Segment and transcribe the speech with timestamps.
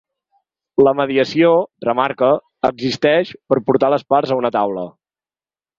[0.87, 1.51] La mediació,
[1.87, 2.31] remarca,
[2.73, 4.93] existeix ‘per portar les parts a una taula’.